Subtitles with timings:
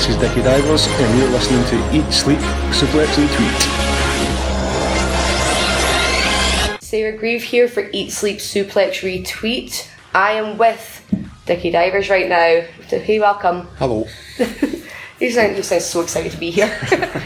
[0.00, 2.38] This is Dickie Divers, and you're listening to Eat, Sleep,
[2.70, 3.60] Suplex, and Retweet.
[6.80, 9.86] Sarah Grieve here for Eat, Sleep, Suplex, Retweet.
[10.14, 11.04] I am with
[11.44, 12.64] Dickie Divers right now.
[12.88, 13.66] So, hey, welcome.
[13.76, 14.06] Hello.
[15.18, 16.74] You sound, you sound so excited to be here.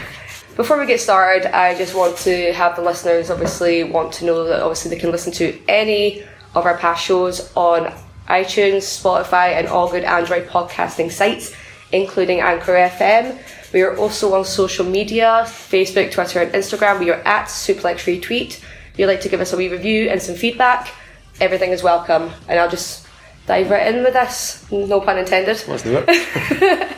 [0.57, 4.43] Before we get started, I just want to have the listeners obviously want to know
[4.43, 6.23] that obviously they can listen to any
[6.53, 7.93] of our past shows on
[8.27, 11.55] iTunes, Spotify, and all good Android podcasting sites,
[11.91, 13.37] including Anchor FM.
[13.73, 16.99] We are also on social media Facebook, Twitter, and Instagram.
[16.99, 18.59] We are at Suplex Retweet.
[18.93, 20.93] If you'd like to give us a wee review and some feedback,
[21.41, 22.31] everything is welcome.
[22.47, 23.07] And I'll just
[23.47, 25.63] dive right in with this, no pun intended.
[25.67, 26.91] Let's do it.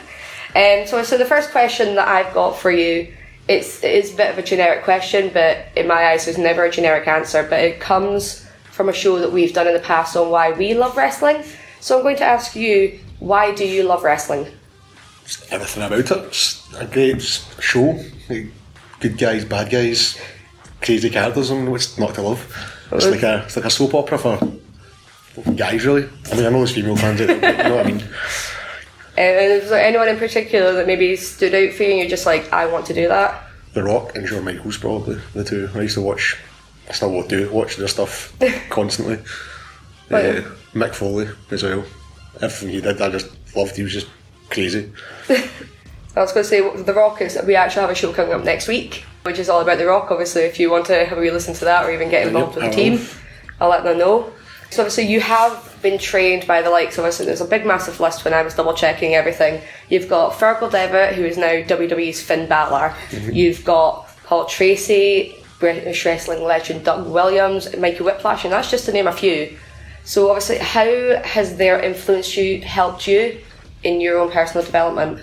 [0.56, 3.14] Um, so, so the first question that I've got for you,
[3.48, 6.64] it's it is a bit of a generic question, but in my eyes, there's never
[6.64, 7.46] a generic answer.
[7.48, 10.74] But it comes from a show that we've done in the past on why we
[10.74, 11.44] love wrestling.
[11.80, 14.46] So I'm going to ask you, why do you love wrestling?
[15.50, 16.10] Everything about it.
[16.10, 17.20] It's a great
[17.60, 17.98] show.
[19.00, 20.18] Good guys, bad guys,
[20.80, 22.40] crazy characters, and what's not to love.
[22.92, 24.38] It's like a it's like a soap opera for
[25.54, 26.08] guys, really.
[26.32, 28.04] I mean, I know there's female fans out there, you know what I mean.
[29.18, 32.24] Uh, is there anyone in particular that maybe stood out for you, and you're just
[32.24, 33.48] like, I want to do that?
[33.74, 35.68] The Rock and Shawn Michaels, probably the two.
[35.74, 36.36] I used to watch.
[36.88, 38.32] I still will do watch their stuff
[38.70, 39.18] constantly.
[40.08, 40.42] But- Uh,
[40.72, 41.82] Mick Foley as well.
[42.40, 43.26] Everything he did, I just
[43.56, 43.74] loved.
[43.74, 44.06] He was just
[44.50, 44.92] crazy.
[46.16, 48.42] I was going to say, The Rock is, we actually have a show coming up
[48.42, 50.10] next week, which is all about The Rock.
[50.10, 52.56] Obviously, if you want to have a wee listen to that or even get involved
[52.56, 53.06] with I the team.
[53.60, 54.32] I'll let them know.
[54.70, 57.18] So, obviously, you have been trained by the likes of us.
[57.18, 59.62] There's a big, massive list when I was double checking everything.
[59.88, 62.90] You've got Fergal Devitt, who is now WWE's Finn Balor.
[63.10, 63.32] Mm-hmm.
[63.32, 68.92] You've got Paul Tracy, British wrestling legend Doug Williams, Michael Whiplash, and that's just to
[68.92, 69.56] name a few.
[70.04, 73.40] So, obviously, how has their influence you, helped you
[73.82, 75.20] in your own personal development?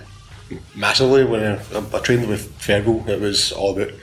[0.75, 1.59] massively when I,
[1.93, 3.07] I trained with Fergal.
[3.07, 3.93] It was all about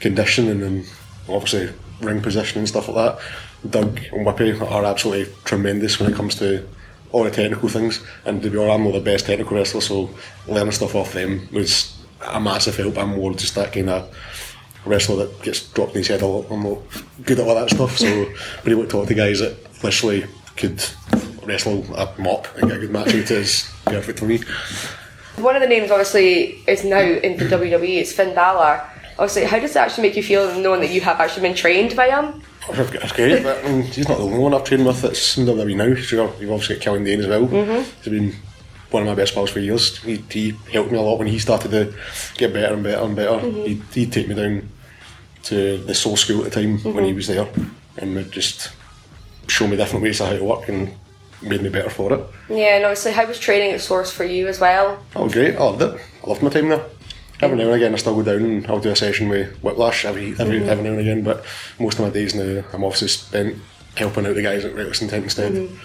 [0.00, 0.86] conditioning and
[1.28, 3.70] obviously ring position and stuff like that.
[3.70, 6.66] Doug and Whippy are absolutely tremendous when it comes to
[7.12, 8.02] all the technical things.
[8.24, 10.10] And to be honest, I'm not the best technical wrestler, so
[10.46, 11.96] learning stuff off them was
[12.26, 12.96] a massive help.
[12.96, 14.16] I'm more just that kind of
[14.86, 16.50] wrestler that gets dropped in his head a lot.
[16.50, 16.78] I'm not
[17.24, 18.06] good at all that stuff, so
[18.64, 20.24] able to talk to guys that literally
[20.56, 20.82] could
[21.50, 24.40] wrestle a mop and get a good match out is perfect for me.
[25.36, 27.98] One of the names, obviously, is now in the WWE.
[27.98, 28.88] It's Finn Balor.
[29.18, 31.96] Obviously, how does it actually make you feel knowing that you have actually been trained
[31.96, 32.42] by him?
[32.68, 35.36] Oh, that's great, but I mean, he's not the only one I've trained with that's
[35.36, 35.94] in WWE now.
[35.94, 37.46] Sure, you've obviously got Killian Dain as well.
[37.46, 37.90] Mm-hmm.
[38.02, 38.34] He's been
[38.90, 39.98] one of my best pals for years.
[39.98, 41.94] He, he helped me a lot when he started to
[42.36, 43.40] get better and better and better.
[43.40, 44.68] He'd, he'd take me down
[45.44, 47.16] to the Source School at the time when he mm-hmm.
[47.16, 47.48] was there
[47.96, 48.72] and would just
[49.48, 50.94] show me different ways of how to work and
[51.42, 52.26] made me better for it.
[52.48, 55.02] Yeah, and obviously, how was training at Source for you as well?
[55.16, 55.56] Oh, great.
[55.56, 56.00] Oh, I loved it.
[56.24, 56.84] I loved my time there.
[57.42, 60.04] Every now and again, I still go down and I'll do a session with Whiplash
[60.04, 60.68] every every, mm-hmm.
[60.68, 61.44] every now and again, but
[61.78, 63.56] most of my days now, I'm obviously spent
[63.96, 65.52] helping out the guys at Reckless Intent instead.
[65.52, 65.76] Mm-hmm.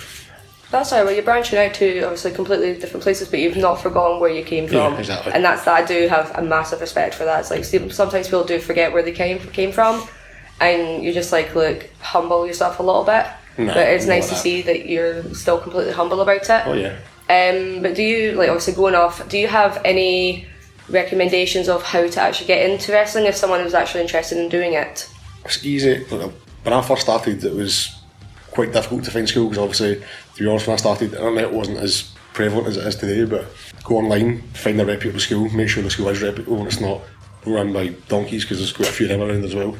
[0.71, 1.03] That's right.
[1.03, 4.43] Well, you're branching out to obviously completely different places, but you've not forgotten where you
[4.43, 4.93] came from.
[4.93, 5.31] Yeah, exactly.
[5.31, 5.83] And that's that.
[5.83, 7.39] I do have a massive respect for that.
[7.39, 10.05] It's like see, sometimes people do forget where they came came from,
[10.59, 13.25] and you just like look humble yourself a little bit.
[13.57, 16.63] No, but it's nice to see that you're still completely humble about it.
[16.65, 16.97] Oh, yeah.
[17.27, 19.27] Um, but do you like obviously going off?
[19.29, 20.47] Do you have any
[20.89, 24.73] recommendations of how to actually get into wrestling if someone was actually interested in doing
[24.73, 25.09] it?
[25.43, 26.03] It's easy.
[26.03, 27.95] When I first started, it was
[28.51, 30.03] quite difficult to find school because obviously,
[30.35, 33.25] to be honest, when I started, the internet wasn't as prevalent as it is today.
[33.25, 33.47] But
[33.83, 37.01] go online, find a reputable school, make sure the school is reputable and it's not
[37.45, 39.75] run by donkeys because there's quite a few of them around as well.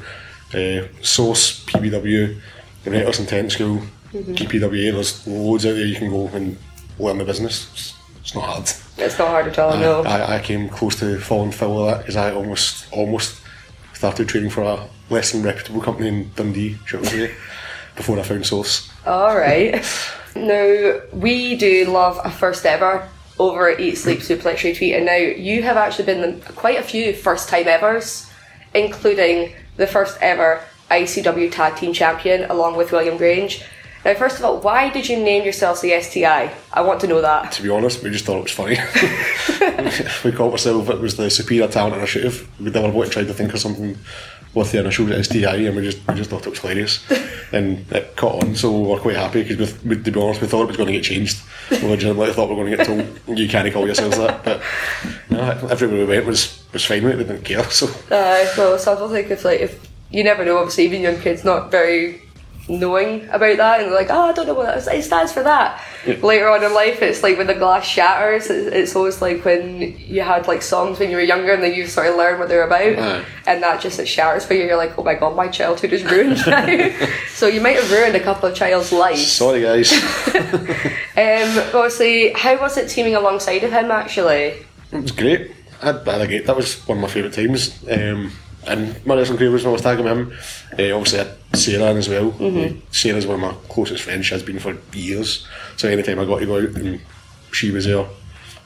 [0.54, 2.40] Uh, Source, PBW,
[2.86, 3.78] the Reckless Intent School,
[4.12, 4.32] mm-hmm.
[4.32, 6.56] GPWA, there's loads out there you can go and
[6.98, 7.68] learn the business.
[7.72, 8.70] It's, it's not hard.
[8.98, 9.76] It's not hard at all.
[9.76, 10.02] no.
[10.02, 13.40] I, I came close to falling foul of that because I almost almost
[13.92, 17.34] started training for a less than reputable company in Dundee, shall we say,
[17.96, 18.90] before I found Source.
[19.04, 19.84] All right.
[20.34, 23.08] Now we do love a first ever
[23.38, 27.12] over at Eat Sleep Suplex Retweet, and now you have actually been quite a few
[27.14, 28.30] first time evers,
[28.74, 33.62] including the first ever ICW Tag Team Champion along with William Grange.
[34.04, 36.54] Now, first of all, why did you name yourselves the STI?
[36.72, 37.50] I want to know that.
[37.52, 38.76] To be honest, we just thought it was funny.
[40.24, 42.48] we called ourselves it was the Superior Talent Initiative.
[42.60, 43.98] We never wanted to try to think of something
[44.54, 47.04] with the initials STI, and we just we just thought it was hilarious,
[47.52, 48.54] and it caught on.
[48.54, 50.86] So we were quite happy because, we, to be honest, we thought it was going
[50.86, 51.42] to get changed.
[51.70, 54.62] We legitimately thought we were going to get told you can't call yourselves that, but
[55.30, 57.26] no, everywhere we went was was fine with it.
[57.26, 57.64] They didn't care.
[57.70, 61.02] So Uh, well, so I don't think if like if you never know, obviously even
[61.02, 62.22] young kids not very
[62.68, 65.42] knowing about that and they're like, oh, I don't know what that- it stands for
[65.44, 65.80] that.
[66.22, 68.48] Later on in life, it's like when the glass shatters.
[68.50, 71.74] It's, it's always like when you had like songs when you were younger and then
[71.74, 74.64] you sort of learn what they're about, and that just it shatters for you.
[74.64, 77.08] You're like, oh my god, my childhood is ruined now.
[77.34, 79.26] so you might have ruined a couple of child's lives.
[79.30, 79.92] Sorry, guys.
[81.16, 84.64] Um, obviously, how was it teaming alongside of him actually?
[84.92, 85.50] It was great.
[85.82, 86.46] I had, I had a great.
[86.46, 87.82] That was one of my favourite times.
[87.90, 88.30] Um,
[88.66, 90.32] and my wrestling career was when I was tagging with him.
[90.72, 92.34] Uh, obviously, Sarah as well.
[92.40, 94.26] Uh, Sarah's one of my closest friends.
[94.26, 95.46] She has been for years.
[95.76, 97.00] So anytime I got to go out and
[97.52, 98.06] she was there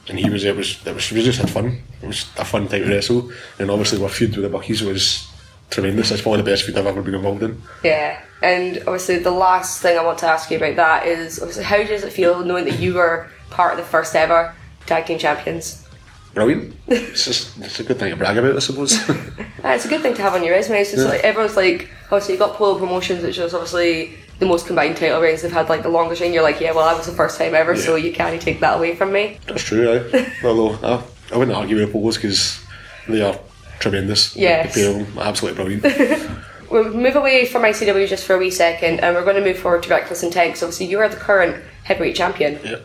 [0.07, 1.81] and he was there, it was it was we just had fun.
[2.01, 3.31] It was a fun time to wrestle.
[3.59, 5.27] And obviously, our feud with the Buckies was
[5.69, 6.11] tremendous.
[6.11, 7.61] It's probably the best feud I've ever been involved in.
[7.83, 11.63] Yeah, and obviously the last thing I want to ask you about that is obviously
[11.63, 14.53] how does it feel knowing that you were part of the first ever
[14.85, 15.87] tag team champions?
[16.33, 16.73] Brilliant.
[16.87, 18.97] it's just it's a good thing to brag about, I suppose.
[19.63, 20.81] Uh, it's a good thing to have on your resume.
[20.81, 24.65] It's just like everyone's like, obviously you got Polo Promotions, which is obviously the most
[24.65, 26.33] combined title reigns they've had like the longest reign.
[26.33, 28.77] You're like, yeah, well, that was the first time ever, so you can't take that
[28.79, 29.37] away from me.
[29.45, 30.29] That's true, eh?
[30.43, 32.59] Although I, I wouldn't argue with the Polos because
[33.07, 33.37] they are
[33.77, 34.35] tremendous.
[34.35, 34.73] Yes.
[34.73, 36.31] The pair absolutely brilliant.
[36.71, 39.59] We'll move away from ICW just for a wee second, and we're going to move
[39.59, 40.53] forward to Reckless Intent.
[40.53, 42.59] 'cause obviously, you are the current heavyweight champion.
[42.63, 42.77] yeah.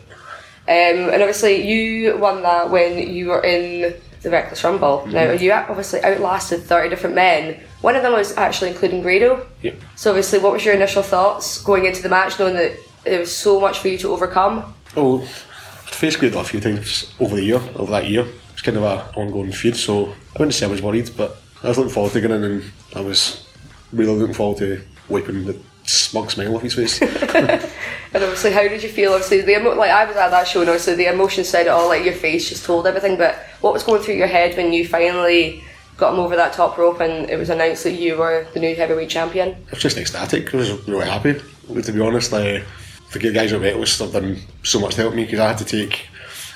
[0.67, 5.05] Um, and obviously, you won that when you were in the Reckless Rumble.
[5.07, 7.59] Now, you obviously outlasted 30 different men.
[7.81, 9.47] One of them was actually including Grado.
[9.61, 9.73] Yeah.
[9.95, 12.73] So, obviously, what was your initial thoughts going into the match, knowing that
[13.05, 14.73] there was so much for you to overcome?
[14.95, 18.25] Oh, I'd faced Grado a few times over the year, over that year.
[18.51, 21.69] It's kind of an ongoing feud, so I wouldn't say I was worried, but I
[21.69, 23.47] was looking forward to getting in and I was
[23.93, 25.57] really looking forward to wiping the
[25.87, 27.01] smug smile off his face.
[28.13, 29.11] And obviously, how did you feel?
[29.11, 31.69] Obviously, the emo- like I was at that show, and obviously the emotion said it
[31.69, 31.89] all.
[31.89, 33.17] Like your face just told everything.
[33.17, 35.63] But what was going through your head when you finally
[35.97, 38.75] got him over that top rope and it was announced that you were the new
[38.75, 39.49] heavyweight champion?
[39.67, 40.53] I was just ecstatic.
[40.53, 41.33] I was really happy.
[41.33, 42.63] To be honest, I,
[43.11, 45.65] the guys at Reckless have done so much to help me because I had to
[45.65, 46.07] take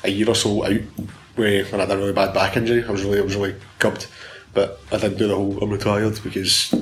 [0.04, 0.80] a year or so out
[1.36, 2.84] when I had a really bad back injury.
[2.84, 4.08] I was really, I was really gubbed,
[4.54, 6.74] but I didn't do the whole I'm retired because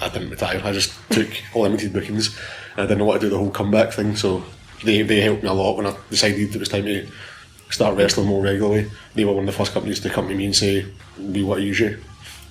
[0.00, 0.60] I didn't retire.
[0.64, 2.36] I just took all limited bookings.
[2.76, 4.44] And I didn't want to do the whole comeback thing, so
[4.84, 7.06] they they helped me a lot when I decided it was time to
[7.70, 8.90] start wrestling more regularly.
[9.14, 10.86] They were one of the first companies to come to me and say,
[11.18, 11.98] "We want to use you."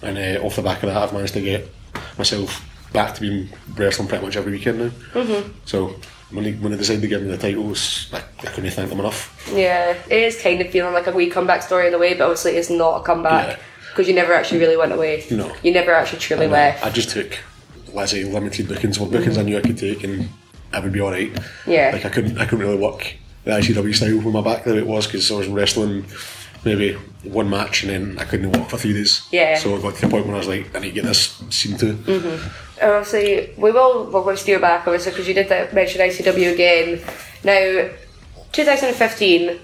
[0.02, 1.70] And uh, off the back of that, I've managed to get
[2.18, 4.92] myself back to being wrestling pretty much every weekend now.
[5.14, 5.52] Mm-hmm.
[5.66, 5.96] So
[6.32, 9.00] when they, when they decided to give me the titles, I, I couldn't thank them
[9.00, 9.50] enough.
[9.54, 12.24] Yeah, it is kind of feeling like a wee comeback story in a way, but
[12.24, 13.64] obviously it's not a comeback Yeah.
[13.94, 15.24] Because you never actually really went away.
[15.30, 15.56] No.
[15.62, 16.84] you never actually truly left.
[16.84, 17.38] I just took,
[17.94, 20.28] let's say, limited bookings, or bookings I knew I could take, and
[20.72, 21.32] I would be all right.
[21.68, 21.92] Yeah.
[21.94, 24.80] Like I couldn't, I couldn't really work the ICW style with my back the way
[24.80, 26.06] it was because I was wrestling
[26.66, 26.94] maybe
[27.24, 29.28] one match and then I couldn't walk for three days.
[29.32, 29.58] Yeah.
[29.58, 31.44] So I got to the point when I was like, I need to get this
[31.50, 31.94] seen to.
[31.94, 32.82] Mm-hmm.
[32.82, 36.02] And obviously, we will we're going to steer back obviously because you did that, mention
[36.02, 37.02] ICW again.
[37.44, 37.90] Now,
[38.54, 39.60] 2015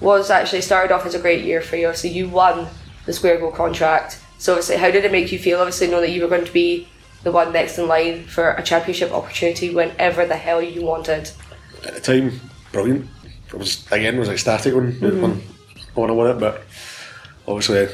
[0.00, 1.86] was actually started off as a great year for you.
[1.86, 2.68] Obviously, you won
[3.06, 4.18] the Square Go contract.
[4.38, 5.58] So obviously, how did it make you feel?
[5.60, 6.88] Obviously, know that you were going to be
[7.22, 11.30] the one next in line for a championship opportunity whenever the hell you wanted.
[11.86, 12.40] At the time,
[12.72, 13.08] brilliant.
[13.52, 15.22] I was again was ecstatic when Mm-hmm.
[15.22, 15.32] when,
[15.94, 16.62] when I won it, but
[17.46, 17.86] obviously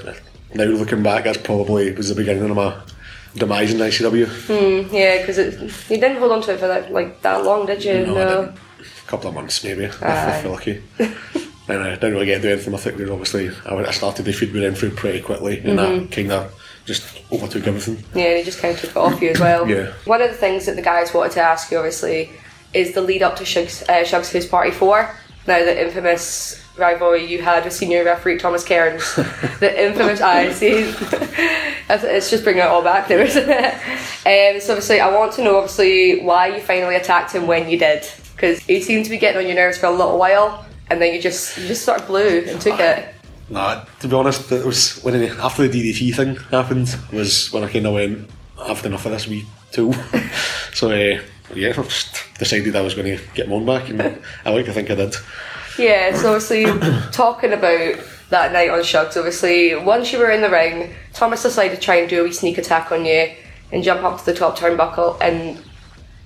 [0.54, 2.80] now looking back, that's probably was the beginning of my
[3.36, 4.90] demise in ICW.
[4.92, 5.38] Yeah, because
[5.90, 8.06] you didn't hold on to it for that like that long, did you?
[8.06, 8.58] No, didn't.
[8.80, 10.82] A couple of months maybe, if feel lucky.
[11.70, 13.92] and I didn't really get to do anything with it because obviously I, went, I
[13.92, 16.00] started the feed with Renfrew pretty quickly and Mm-hmm.
[16.06, 16.54] that kind of
[16.86, 17.96] just overtook everything.
[18.14, 19.68] Yeah, they just kind of took it off you as well.
[19.68, 19.92] Yeah.
[20.06, 22.30] One of the things that the guys wanted to ask you, obviously,
[22.74, 25.14] is the lead up to Shug's, uh, Shug's Party 4.
[25.46, 29.14] Now, the infamous rivalry you had with senior referee Thomas Cairns.
[29.60, 30.92] the infamous, I see.
[31.90, 33.74] It's- it's just bringing it all back there, isn't it?
[34.54, 37.76] Um, so, obviously, I want to know, obviously, why you finally attacked him when you
[37.78, 38.04] did.
[38.36, 41.14] Because he seemed to be getting on your nerves for a little while, and then
[41.14, 43.14] you just you just sort of blew and took it.
[43.48, 47.64] Nah, to be honest, it was when it, after the DDT thing happened was when
[47.64, 49.92] I kind of went, I've had enough of this wee tool.
[50.72, 51.20] so uh,
[51.54, 54.02] yeah, I just decided I was going to get mine back, and
[54.44, 55.16] I like to think I did.
[55.78, 56.64] Yeah, so obviously
[57.10, 57.96] talking about
[58.30, 61.96] that night on Shugs, obviously once you were in the ring, Thomas decided to try
[61.96, 63.32] and do a wee sneak attack on you
[63.72, 65.62] and jump up to the top turnbuckle and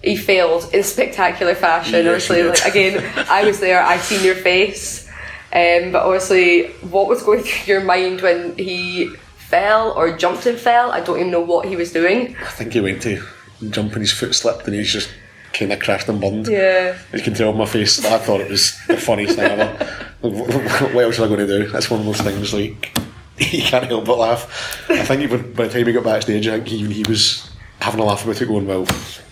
[0.04, 2.06] he failed in spectacular fashion.
[2.06, 5.04] Obviously, like again, I was there, I seen your face.
[5.52, 10.58] Um, but obviously what was going through your mind when he fell or jumped and
[10.58, 12.36] fell, I don't even know what he was doing.
[12.36, 13.24] I think he went to
[13.70, 15.10] jump and his foot slipped and he's just
[15.52, 16.48] kind of crashed and burned.
[16.48, 16.98] Yeah.
[17.12, 18.04] You can tell on my face.
[18.04, 19.86] I thought it was the funniest thing ever.
[20.20, 21.68] what else was I going to do?
[21.68, 22.98] That's one of those things like
[23.38, 24.90] you can't help but laugh.
[24.90, 27.48] I think even by the time he got backstage, I think even he was
[27.80, 28.82] having a laugh about it, going, "Well,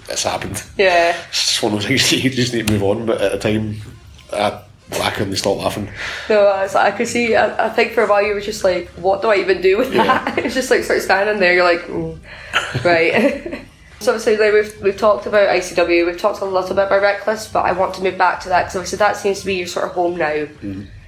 [0.09, 1.17] it's happened." Yeah.
[1.29, 3.07] It's just one of those things you just need to move on.
[3.07, 3.77] But at the time,
[4.33, 4.61] I,
[5.01, 5.89] I couldn't stop laughing.
[6.29, 7.35] No, I, was like, I could see.
[7.37, 9.79] I, I think for a while you were just like, "What do I even do
[9.79, 10.05] with Yeah.
[10.25, 11.55] that?" It's just like sort of standing there.
[11.55, 12.19] You're like, mm,
[12.85, 13.65] right.
[14.01, 16.05] so obviously, like, we've we've talked about ICW.
[16.07, 18.63] We've talked a lot about by Reckless, but I want to move back to that
[18.65, 20.47] because obviously that seems to be your sort of home now.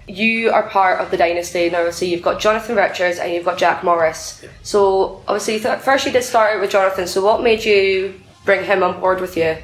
[0.06, 1.78] You are part of the dynasty now.
[1.78, 4.44] Obviously, you've got Jonathan Richards and you've got Jack Morris.
[4.62, 7.06] So obviously, th- first you did start out with Jonathan.
[7.06, 9.56] So what made you bring him on board with you?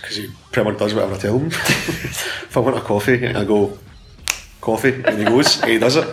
[0.00, 1.46] because he pretty much does whatever I tell him.
[1.52, 3.76] if I want a coffee, I go
[4.62, 6.06] coffee, and he goes, and he does it.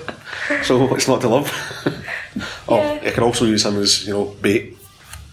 [0.64, 1.48] So it's not to love?
[2.68, 3.00] oh, Yeah.
[3.06, 4.78] I can also use him as you know bait,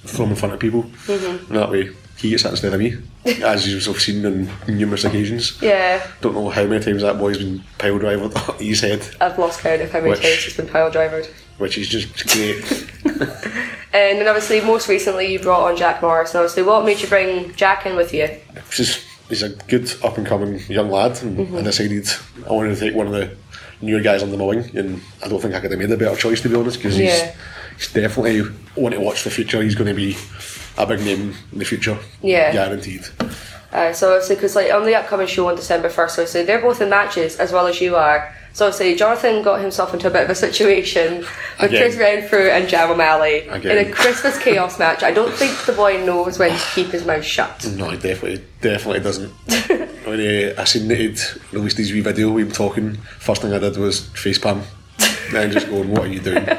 [0.04, 1.52] throw him in front of people, Mm-hmm.
[1.54, 2.96] that way he gets that instead of me,
[3.42, 5.60] as you've seen on numerous occasions.
[5.62, 9.60] Yeah, Don't know how many times that boy's been pile driver his head, I've lost
[9.60, 11.26] count of how many Which- times he's been pile drivered.
[11.58, 12.86] which is just great.
[13.90, 16.30] And then obviously, most recently, you brought on Jack Morris.
[16.34, 18.28] And obviously, what made you bring Jack in with you?
[18.76, 21.56] He's, he's a good up and coming young lad, and Mm-hmm.
[21.56, 22.06] I decided
[22.48, 23.34] I wanted to take one of the
[23.80, 26.14] newer guys under my wing, and I don't think I could have made a better
[26.16, 27.32] choice to be honest, because Yeah.
[27.76, 28.40] he's, he's definitely
[28.74, 29.62] one to watch the future.
[29.62, 30.16] He's going to be
[30.78, 32.52] a big name in the future, Yeah.
[32.52, 33.06] guaranteed.
[33.72, 36.80] Uh, so obviously, because like on the upcoming show on December first, obviously they're both
[36.80, 38.34] in matches as well as you are.
[38.54, 41.28] So obviously, Jonathan got himself into a bit of a situation with
[41.70, 41.82] Again.
[41.82, 43.76] Chris Renfrew and Jam O'Malley Again.
[43.78, 45.02] in a Christmas chaos match.
[45.02, 47.66] I don't think the boy knows when to keep his mouth shut.
[47.76, 49.28] No, he definitely, definitely doesn't.
[50.06, 51.20] when uh, I seen that he'd
[51.52, 52.94] released his wee video, we were talking.
[53.20, 54.62] First thing I did was facepalm,
[55.30, 56.46] then just going, "What are you doing?"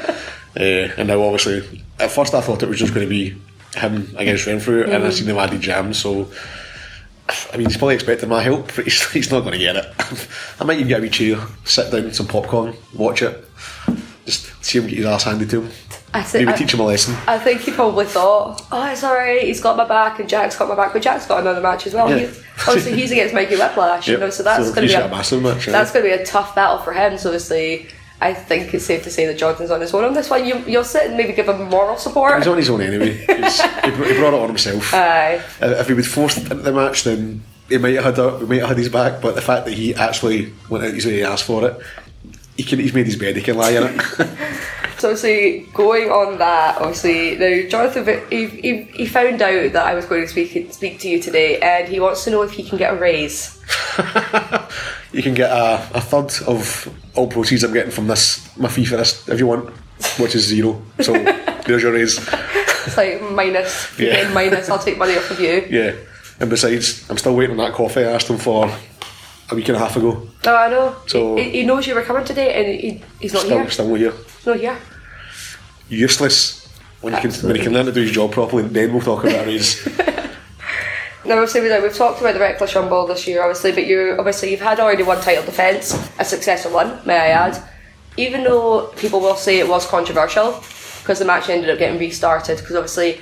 [0.59, 3.39] Uh, and now, obviously, at first I thought it was just going to be
[3.75, 6.29] him against Renfrew, and I've seen him added Jam, so.
[7.53, 9.85] I mean, he's probably expecting my help, but he's, he's not going to get it.
[10.59, 13.45] I might even get a wee chair, sit down, some popcorn, watch it,
[14.25, 15.71] just see him get his ass handed to him.
[16.11, 17.15] I think Maybe I, teach him a lesson.
[17.27, 19.43] I think he probably thought, "Oh, it's alright.
[19.43, 21.93] He's got my back, and Jack's got my back." But Jack's got another match as
[21.93, 22.09] well.
[22.09, 22.25] Yeah.
[22.25, 25.07] He, obviously, he's against Mikey Whiplash, you know, so that's So going to be a
[25.07, 25.67] massive match?
[25.67, 27.17] That's going to be a tough battle for him.
[27.19, 27.89] So obviously,
[28.21, 30.45] I think it's safe to say that Jonathan's on his own on this one.
[30.45, 32.37] You, you'll sit and maybe give him moral support.
[32.37, 33.25] He's on his own anyway.
[33.89, 34.93] He brought it on himself.
[34.93, 35.41] Aye.
[35.61, 38.45] Uh, if he was forced into the match, then he might have had a, he
[38.45, 39.21] might have had his back.
[39.21, 41.79] But the fact that he actually went out his way and asked for it,
[42.57, 43.35] he can, he's made his bed.
[43.35, 44.29] He can lie in it.
[44.99, 49.93] So obviously, going on that, obviously, now Jonathan, he, he, he found out that I
[49.93, 52.67] was going to speak speak to you today, and he wants to know if he
[52.67, 53.57] can get a raise.
[55.11, 58.85] you can get a, a third of all proceeds I'm getting from this my fee
[58.85, 59.69] for this if you want,
[60.19, 60.81] which is zero.
[61.01, 61.13] So
[61.65, 62.17] there's your raise.
[62.85, 64.31] It's like minus, Yeah.
[64.33, 64.69] minus.
[64.69, 65.65] I'll take money off of you.
[65.69, 65.95] Yeah.
[66.39, 68.65] And besides, I'm still waiting on that coffee I asked him for
[69.51, 70.27] a week and a half ago.
[70.45, 70.95] No, I know.
[71.07, 73.69] So- he, he knows you were coming today, and he, he's not Still, here.
[73.69, 74.13] still not here.
[74.45, 74.77] Not here.
[75.89, 76.67] Useless.
[77.01, 79.23] When you, can, when he can learn to do his job properly, then we'll talk
[79.23, 79.85] about raise.
[81.25, 84.51] Now, obviously, we- we've talked about the Reckless Rumble this year, obviously, but you obviously
[84.51, 87.61] you've had already one title defence, a successful one, may I add.
[88.17, 90.63] Even though people will say it was controversial,
[91.01, 93.19] because the match ended up getting restarted, because obviously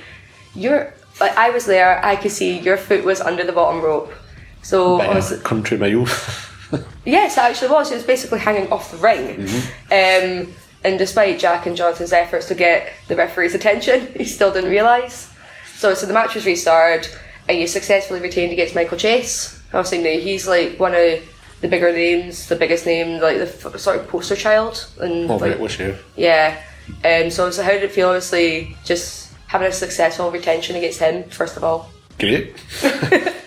[0.56, 4.13] you're like I was there, I could see your foot was under the bottom rope.
[4.62, 4.98] So
[5.32, 6.08] a country mile.
[7.06, 7.92] Yes, it actually was.
[7.92, 9.48] It was basically hanging off the ring.
[9.89, 14.70] Um, and despite Jack and Jonathan's efforts to get the referee's attention, he still didn't
[14.70, 15.30] realise.
[15.77, 17.08] So, so the match was restarted,
[17.50, 19.62] and you successfully retained against Michael Chase.
[19.74, 21.20] Obviously, now he's like one of
[21.62, 24.88] the bigger names, the biggest name, like the f- sort of poster child.
[25.00, 25.80] And Of like, which,
[26.16, 26.62] yeah.
[27.04, 28.08] Um, so, so how did it feel?
[28.10, 31.89] Obviously, just having a successful retention against him, first of all.
[32.20, 32.56] Great.
[32.84, 32.92] yeah,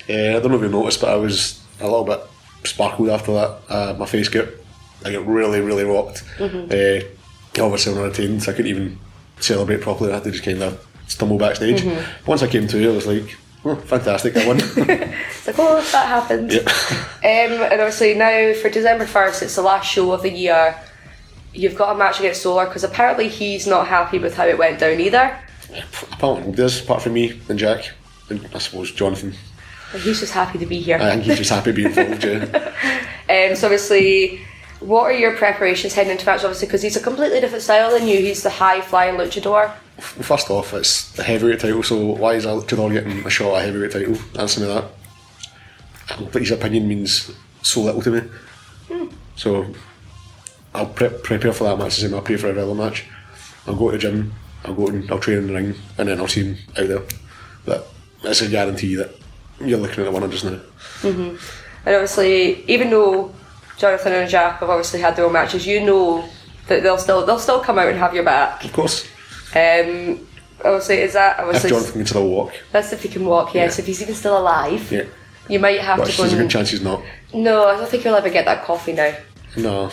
[0.36, 2.20] I don't know if you noticed, but I was a little bit
[2.64, 3.58] sparkled after that.
[3.68, 4.48] Uh, my face got,
[5.04, 6.22] I got really, really rocked.
[6.38, 7.00] Uh,
[7.58, 8.98] obviously, when I retained, I couldn't even
[9.40, 10.10] celebrate properly.
[10.10, 11.84] I had to just kind of stumble backstage.
[12.26, 14.58] Once I came to, I was like, oh, fantastic, that one.
[14.60, 16.52] It's like, oh, that happened.
[16.52, 16.60] yeah.
[16.60, 20.76] Um, and obviously now for December 1st, it's the last show of the year.
[21.52, 24.78] You've got a match against Solar because apparently he's not happy with how it went
[24.78, 25.36] down either.
[26.12, 27.90] Apparently, is, apart from me and Jack,
[28.28, 29.34] and I suppose Jonathan.
[29.92, 30.96] But he's just happy to be here.
[30.96, 32.72] I think he's just happy being involved, yeah.
[33.30, 34.40] Um, so obviously,
[34.80, 36.42] what are your preparations heading into match?
[36.42, 38.18] Obviously, because he's a completely different style than you.
[38.18, 39.72] He's the high flying luchador.
[40.00, 43.62] Well, first off, it's a heavyweight title, so why is Luchador getting a shot at
[43.62, 44.16] a heavyweight title?
[44.38, 44.84] Answer me that.
[46.32, 47.30] But his opinion means
[47.62, 48.22] so little to me.
[49.36, 49.66] So
[50.74, 53.04] I'll prep, prepare for that match the same I prepare for every other match.
[53.66, 54.32] I'll go to the gym,
[54.64, 57.02] I'll go and I'll train in the ring, and then I'll see him out there.
[57.64, 57.88] But
[58.24, 59.10] it's a guarantee that
[59.60, 60.60] you're looking at the winner just now.
[61.02, 61.36] Mm-hmm.
[61.86, 63.34] And obviously, even though
[63.76, 66.26] Jonathan and Jack have obviously had their own matches, you know
[66.68, 68.64] that they'll still they'll still come out and have your back.
[68.64, 69.06] Of course.
[69.54, 70.26] Um,
[70.62, 73.54] Obviously, is that If obviously Jonathan can still walk, that's if he can walk?
[73.54, 73.82] Yes, Yeah.
[73.82, 75.04] if he's even still alive, yeah.
[75.48, 76.22] you might have But to go.
[76.24, 77.02] there's a good chance he's not.
[77.32, 79.14] no, I don't think he'll ever get that coffee now.
[79.56, 79.90] No.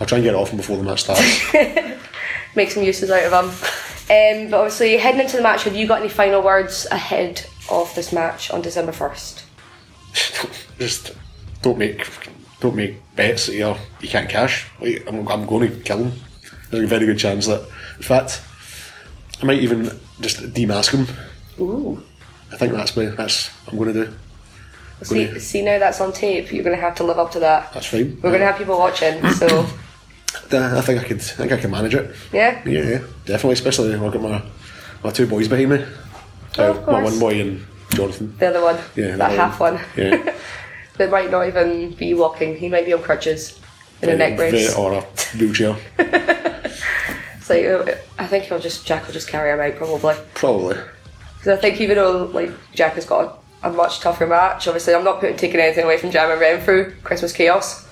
[0.00, 1.52] I'll try and get it off him before the match starts.
[2.54, 3.50] Make some uses out of him.
[4.10, 7.94] Um, but obviously, heading into the match, have you got any final words ahead of
[7.94, 9.44] this match on December first?
[10.78, 11.14] Just
[11.60, 12.08] don't make
[12.60, 14.66] don't make bets that you you can't cash.
[14.80, 16.12] Like, I'm, I'm going to kill him.
[16.70, 17.60] There's a very good chance that,
[17.96, 18.40] in fact,
[19.42, 19.90] I might even
[20.20, 21.06] just demask him.
[21.60, 22.02] Ooh.
[22.52, 23.06] I think that's me.
[23.06, 24.14] That's what I'm going to do.
[25.02, 26.52] See, Gonna- see now that's on tape.
[26.52, 27.72] You're going to have to live up to that.
[27.72, 28.16] That's fine.
[28.22, 29.46] We're going to have people watching, so
[30.52, 31.18] I think I could.
[31.18, 32.14] I think I can manage it.
[32.32, 32.62] yeah.
[32.66, 33.52] Yeah, yeah, definitely.
[33.52, 34.42] Especially when I've got my
[35.04, 35.84] my two boys behind me.
[36.58, 38.34] Oh, of Uh, my one boy and Jonathan.
[38.38, 40.34] The other one, Yeah, that that half one, Yeah.
[40.96, 42.56] that might not even be walking.
[42.56, 43.60] He might be on crutches
[44.02, 44.74] in a neck brace.
[44.74, 45.00] Or a
[45.38, 45.76] wheelchair.
[47.50, 50.14] Uh, I think he'll just Jack will just carry him out probably.
[50.34, 50.76] Probably.
[51.38, 54.94] Because I think even though like Jack has got a, a much tougher match, obviously
[54.94, 57.86] I'm not putting taking anything away from Jam and Renfrew Christmas Chaos.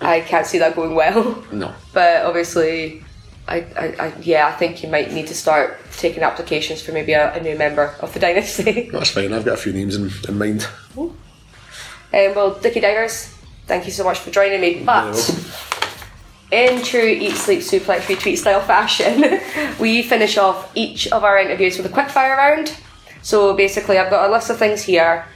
[0.00, 1.42] I can't see that going well.
[1.52, 1.72] No.
[1.94, 3.02] But obviously,
[3.48, 7.12] I, I, I yeah, I think you might need to start taking applications for maybe
[7.12, 8.90] a, a new member of the dynasty.
[8.90, 9.32] That's fine.
[9.32, 10.68] I've got a few names in, in mind.
[10.98, 11.14] Um,
[12.12, 13.34] well, Dickie Divers,
[13.66, 14.82] thank you so much for joining me.
[14.84, 15.14] But.
[16.56, 19.40] In true Eat Sleep Suplex Retweet style fashion,
[19.78, 22.74] we finish off each of our interviews with a quick fire round.
[23.20, 25.26] So basically, I've got a list of things here,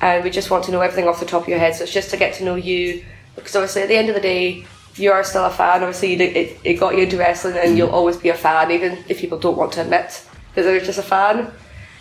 [0.00, 1.74] and we just want to know everything off the top of your head.
[1.74, 3.04] So it's just to get to know you,
[3.34, 5.82] because obviously at the end of the day, you are still a fan.
[5.82, 9.18] Obviously, it, it got you into wrestling, and you'll always be a fan, even if
[9.18, 11.50] people don't want to admit that they're just a fan.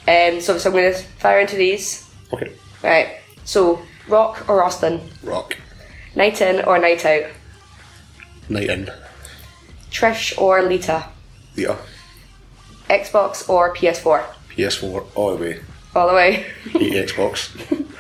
[0.08, 2.08] Um, so, so I'm going to fire into these.
[2.32, 2.54] Okay.
[2.84, 3.18] Right.
[3.44, 5.02] So, Rock or Austin?
[5.24, 5.58] Rock.
[6.16, 7.32] Night in or night out?
[8.50, 8.92] Night in.
[9.92, 11.06] Trish or Lita?
[11.56, 11.78] Lita.
[12.90, 14.24] Xbox or PS4?
[14.56, 15.60] PS4 all the way.
[15.96, 16.46] All the way.
[16.66, 17.84] Xbox.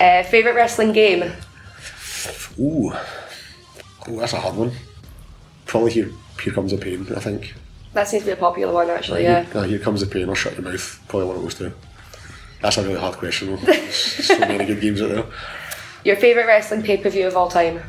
[0.00, 1.24] Uh, favorite wrestling game?
[2.60, 2.92] Ooh.
[4.06, 4.70] Oh, that's a hard one.
[5.66, 7.04] Probably here, here comes the pain.
[7.16, 7.52] I think.
[7.94, 9.24] That seems to be a popular one, actually.
[9.24, 9.42] Yeah.
[9.42, 10.28] Here, uh, here comes the pain.
[10.28, 11.02] Or shut your mouth.
[11.08, 11.72] Probably one of those two.
[12.62, 13.58] That's a really hard question.
[13.90, 15.24] So many good games out there.
[16.04, 17.82] Your favorite wrestling pay per view of all time?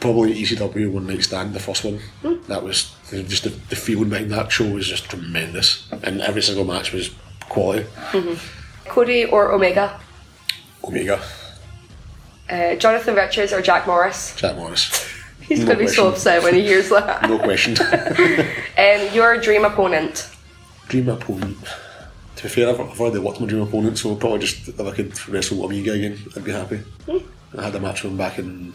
[0.00, 1.98] Probably ECW One Night Stand, the first one.
[2.46, 6.64] That was just the, the feeling behind that show was just tremendous, and every single
[6.64, 7.10] match was
[7.48, 7.86] quality.
[8.86, 9.98] Cody or Omega?
[10.84, 11.20] Omega,
[12.48, 14.34] Uh, Jonathan Richards or Jack Morris?
[14.36, 15.04] Jack Morris,
[15.40, 17.22] He's No going to be so upset when he hears that.
[17.28, 17.76] no question.
[18.78, 20.30] Um, your dream opponent?
[20.88, 21.58] dream opponent.
[22.36, 24.92] To be fair, I've, I've already worked my dream opponent, so probably just if I
[24.92, 26.80] could wrestle Omega again, I'd be happy.
[27.58, 28.72] I had a match with him back in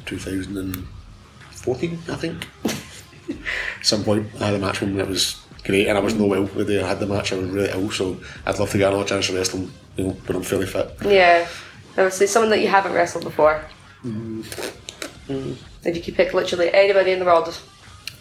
[1.63, 2.47] 2014, I think.
[3.80, 6.13] At some point, I had a match with him that was great, and I was
[6.15, 7.32] no well the day I had the match.
[7.32, 10.04] I was really ill, so I'd love to get another chance to wrestle him, you
[10.06, 10.91] know, when I'm fairly fit.
[11.06, 11.47] Yeah.
[11.91, 13.63] Obviously, someone that you haven't wrestled before.
[14.04, 14.45] Mm.
[15.84, 17.58] If you could pick literally anybody in the world,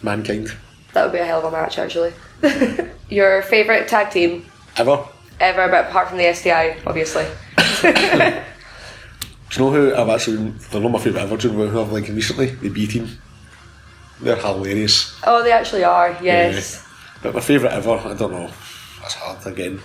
[0.01, 0.53] Mankind,
[0.93, 2.13] that would be a hell of a match, actually.
[3.09, 4.45] your favourite tag team
[4.77, 5.05] ever.
[5.39, 7.25] ever, but apart from the STI, obviously.
[7.81, 7.89] Do
[9.59, 10.49] you know who I've actually?
[10.71, 11.37] They're not my favourite ever.
[11.37, 12.47] Do you know who I've like recently?
[12.47, 13.07] The B team.
[14.23, 15.19] They're hilarious.
[15.25, 16.85] Oh, they actually are, yes.
[17.21, 18.49] But my favourite ever, I don't know.
[19.01, 19.79] That's hard again.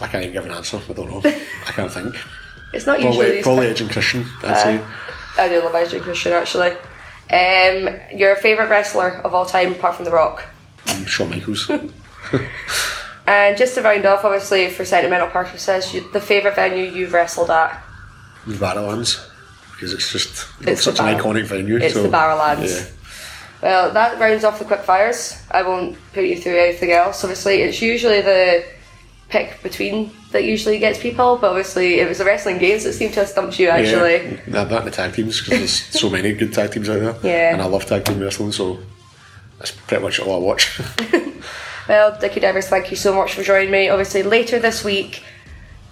[0.00, 0.80] I can't even give an answer.
[0.88, 1.22] I don't know.
[1.24, 2.14] I can't think.
[2.72, 3.42] It's not usually Probably, these.
[3.44, 4.26] probably Edge and Christian.
[4.42, 4.84] I'd say.
[5.38, 6.72] I do love Edge Christian actually.
[7.30, 10.44] Um, your favourite wrestler of all time, apart from The Rock.
[10.90, 11.70] Um, Shawn Michaels.
[13.28, 17.50] And just to round off, obviously, for sentimental purposes, you, the favourite venue you've wrestled
[17.50, 17.82] at.
[18.46, 19.28] the Barrowlands.
[19.72, 21.76] Because it's just It's such an iconic venue.
[21.76, 22.68] it's so, the Barrowlands.
[22.68, 22.95] Yeah.
[23.62, 25.42] Well, that rounds off the quick fires.
[25.50, 27.24] I won't put you through anything else.
[27.24, 28.64] Obviously, it's usually the
[29.28, 33.14] pick between that usually gets people, but obviously, it was the wrestling games that seemed
[33.14, 34.14] to have stumped you actually.
[34.14, 37.00] Yeah, that, that and the tag teams because there's so many good tag teams out
[37.00, 37.16] there.
[37.22, 37.52] Yeah.
[37.54, 38.78] And I love tag team wrestling, so
[39.58, 40.80] that's pretty much all I watch.
[41.88, 43.88] Well, Dickie Divers, thank you so much for joining me.
[43.88, 45.22] Obviously, later this week,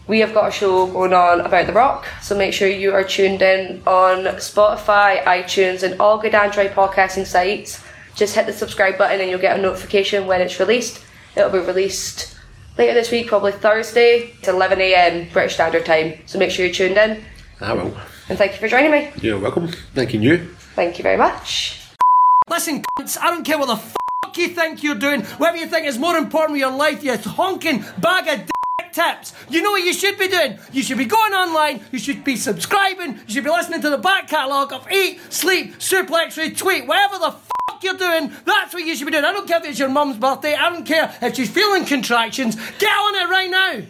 [0.06, 3.04] we have got a show going on about The Rock, so make sure you are
[3.04, 7.82] tuned in on Spotify, iTunes, and all good Android podcasting sites.
[8.14, 11.02] Just hit the subscribe button and you'll get a notification when it's released.
[11.36, 12.36] It'll be released
[12.76, 14.34] later this week, probably Thursday.
[14.38, 17.24] It's 11am British Standard Time, so make sure you're tuned in.
[17.60, 17.96] I will.
[18.28, 19.10] And thank you for joining me.
[19.22, 19.68] You're welcome.
[19.94, 20.38] Thanking you.
[20.74, 21.80] Thank you very much.
[22.48, 25.86] Listen, cunts, I don't care what the fuck you think you're doing, whatever you think
[25.86, 28.53] is more important with your life, you honking bag of dick
[28.94, 29.35] tips.
[29.48, 30.59] You know what you should be doing?
[30.72, 33.98] You should be going online, you should be subscribing, you should be listening to the
[33.98, 38.94] back catalogue of Eat, Sleep, Suplex, Retweet, whatever the fuck you're doing, that's what you
[38.94, 39.24] should be doing.
[39.24, 40.54] I don't care if it's your mum's birthday.
[40.54, 42.57] I don't care if she's feeling contractions.
[42.78, 43.87] Get on it right now.